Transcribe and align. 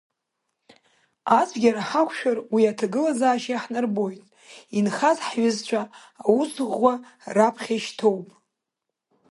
Ацәгьара 1.39 1.81
ҳақәшәар 1.89 2.37
уи 2.53 2.63
аҭагылазаашьа 2.71 3.51
иаҳнарбоит 3.51 4.23
инхаз 4.77 5.17
ҳҩызцәа 5.27 5.81
аус 6.25 6.49
ӷәӷәа 6.65 6.93
раԥхьа 7.35 7.73
ишьҭоуп… 7.77 8.27